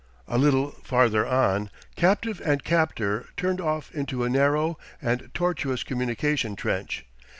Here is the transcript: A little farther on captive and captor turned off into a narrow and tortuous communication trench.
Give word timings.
A 0.27 0.39
little 0.39 0.71
farther 0.83 1.27
on 1.27 1.69
captive 1.95 2.41
and 2.43 2.63
captor 2.63 3.27
turned 3.37 3.61
off 3.61 3.91
into 3.93 4.23
a 4.23 4.31
narrow 4.31 4.79
and 4.99 5.29
tortuous 5.35 5.83
communication 5.83 6.55
trench. 6.55 7.05